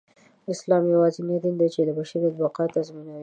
اسلام 0.53 0.83
يواځينى 0.93 1.35
دين 1.43 1.55
دى، 1.59 1.67
چې 1.73 1.79
د 1.87 1.89
بشریت 1.97 2.33
بقاﺀ 2.39 2.69
تضمينوي. 2.75 3.19